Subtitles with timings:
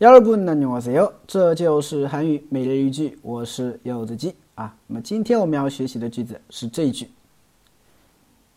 [0.00, 1.12] 여러분 안녕하세요.
[1.26, 4.74] 这就是韩语每日一句，我是柚子鸡啊。
[4.86, 7.10] 那么今天我们要学习的句子是这一句：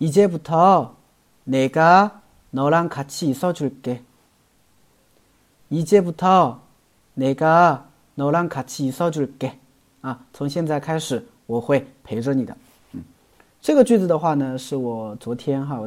[0.00, 2.20] 이제부터내가
[2.50, 4.02] 너랑 같이 있어줄게.
[5.70, 6.60] 이제부터
[7.14, 9.58] 내가 너랑 같이 있어줄게.
[10.02, 11.60] 啊，从现在开始我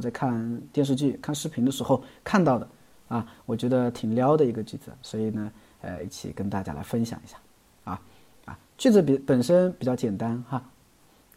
[0.01, 2.67] 在看电视剧、看视频的时候看到的
[3.07, 5.51] 啊，我觉得挺撩的一个句子，所以呢，
[5.81, 7.37] 呃，一起跟大家来分享一下
[7.83, 8.01] 啊。
[8.45, 10.61] 啊，句子比本身比较简单哈。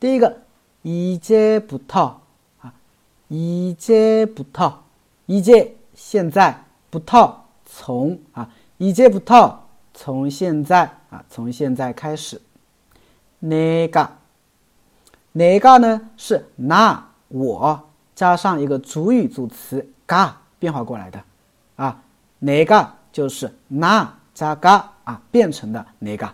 [0.01, 0.35] 第一个，
[0.83, 1.61] 이제
[5.94, 12.42] 现在，不套，从啊，ej 不套从现在啊，从现在开始。
[13.40, 14.10] 那个，
[15.32, 17.82] 那个呢是那我
[18.16, 21.22] 加上一个主语助词嘎变化过来的
[21.76, 22.02] 啊，
[22.40, 26.30] 那个就是那加嘎啊变成的那个，